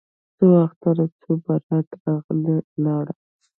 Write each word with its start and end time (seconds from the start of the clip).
څو 0.37 0.45
اختره 0.65 1.05
څو 1.19 1.29
براته 1.43 1.77
راغله 2.05 2.55
ولاړه 2.73 3.13